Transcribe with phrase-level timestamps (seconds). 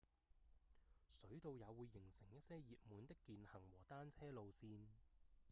[1.11, 4.87] 水道也會形成一些熱門的健行和單車路線